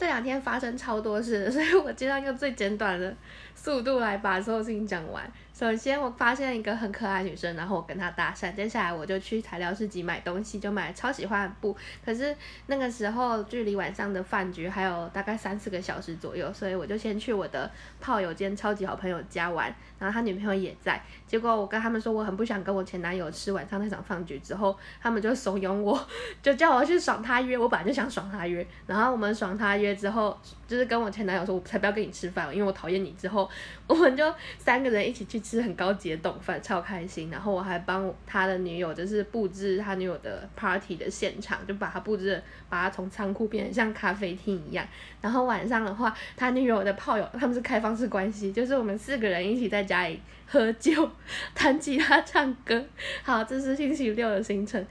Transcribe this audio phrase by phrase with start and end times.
[0.00, 3.14] 这两天发生超多事，所以我尽量用最简短的
[3.54, 5.30] 速度来把所有事情讲完。
[5.60, 8.50] 首先，我发现一个很可爱女生，然后我跟她搭讪。
[8.56, 11.76] 接下来，我就去材料市集买东西，就买超喜欢的布。
[12.02, 12.34] 可是
[12.68, 17.70] 那个时候距离晚上的饭局还有大概三四个小时左右，所以我就先去我的
[18.00, 20.98] 炮友间超级好朋友家玩，然后他女朋友也在。
[21.26, 26.08] 结果我跟他们说我很不想跟我前男友吃晚上那场饭局之后，他们就怂恿我，
[26.42, 27.58] 就叫我去爽他约。
[27.58, 30.34] 我本来就想爽他约，然后我们爽他约之后，
[30.66, 33.10] 就是跟我前男友说，我才不要跟你吃饭，因为我讨厌你。
[33.20, 33.46] 之后
[33.86, 35.38] 我们就三个人一起去。
[35.50, 37.30] 是很高级的懂饭，超开心。
[37.30, 44.86] 然后我还帮他的女友，就是布置他女友的 party 的现场，就把他布置，把他从仓库变成像咖啡厅一样。
[45.20, 51.10] 然后晚上的话，他女友的炮友他们是开放式关系，就是我们四个人一起在家里喝酒、
[51.54, 52.84] 弹吉他、唱歌。
[53.22, 54.84] 好，这是星期六的行程。